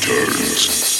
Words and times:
returns. 0.00 0.99